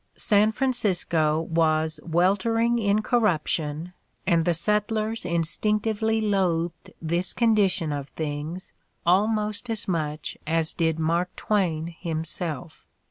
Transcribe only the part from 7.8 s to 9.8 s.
of things almost